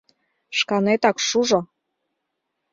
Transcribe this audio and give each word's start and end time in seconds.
—Шканетак 0.57 1.17
шужо! 1.27 1.59